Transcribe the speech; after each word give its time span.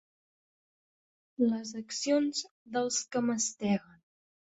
Les 1.51 1.75
accions 1.83 2.43
dels 2.79 3.01
que 3.13 3.27
masteguen. 3.31 4.05